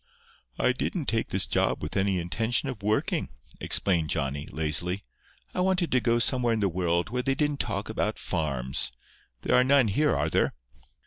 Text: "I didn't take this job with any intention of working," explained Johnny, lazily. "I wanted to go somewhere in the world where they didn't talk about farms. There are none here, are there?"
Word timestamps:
"I 0.57 0.71
didn't 0.71 1.05
take 1.05 1.27
this 1.27 1.45
job 1.45 1.83
with 1.83 1.95
any 1.95 2.17
intention 2.17 2.67
of 2.69 2.81
working," 2.81 3.29
explained 3.59 4.09
Johnny, 4.09 4.47
lazily. 4.47 5.03
"I 5.53 5.59
wanted 5.61 5.91
to 5.91 5.99
go 5.99 6.17
somewhere 6.17 6.53
in 6.55 6.59
the 6.59 6.67
world 6.69 7.09
where 7.11 7.21
they 7.21 7.35
didn't 7.35 7.59
talk 7.59 7.87
about 7.87 8.17
farms. 8.17 8.91
There 9.43 9.55
are 9.55 9.63
none 9.63 9.89
here, 9.89 10.15
are 10.17 10.27
there?" 10.31 10.55